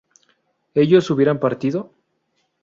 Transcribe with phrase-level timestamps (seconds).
[0.73, 1.91] ¿ellos hubieron partido?